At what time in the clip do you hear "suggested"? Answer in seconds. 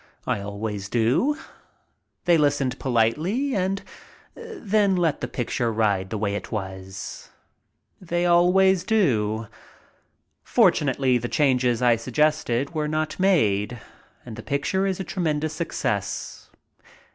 11.97-12.73